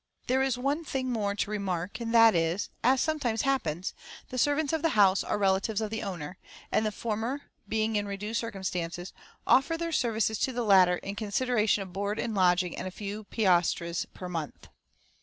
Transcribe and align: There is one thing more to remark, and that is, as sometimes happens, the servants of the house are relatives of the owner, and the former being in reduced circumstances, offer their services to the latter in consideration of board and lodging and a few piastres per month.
There 0.25 0.41
is 0.41 0.57
one 0.57 0.83
thing 0.83 1.11
more 1.11 1.35
to 1.35 1.51
remark, 1.51 1.99
and 2.01 2.11
that 2.11 2.33
is, 2.33 2.71
as 2.83 3.01
sometimes 3.01 3.43
happens, 3.43 3.93
the 4.29 4.39
servants 4.39 4.73
of 4.73 4.81
the 4.81 4.97
house 4.97 5.23
are 5.23 5.37
relatives 5.37 5.79
of 5.79 5.91
the 5.91 6.01
owner, 6.01 6.39
and 6.71 6.83
the 6.83 6.91
former 6.91 7.43
being 7.69 7.95
in 7.95 8.07
reduced 8.07 8.39
circumstances, 8.39 9.13
offer 9.45 9.77
their 9.77 9.91
services 9.91 10.39
to 10.39 10.51
the 10.53 10.63
latter 10.63 10.95
in 10.97 11.13
consideration 11.13 11.83
of 11.83 11.93
board 11.93 12.17
and 12.17 12.33
lodging 12.33 12.75
and 12.75 12.87
a 12.87 12.89
few 12.89 13.25
piastres 13.25 14.07
per 14.11 14.27
month. 14.27 14.69